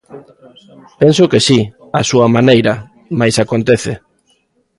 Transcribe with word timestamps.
Penso 1.01 1.23
que 1.31 1.39
si, 1.47 1.59
a 1.99 2.01
súa 2.09 2.27
maneira, 2.35 2.73
mais 3.19 3.35
acontece. 3.43 3.93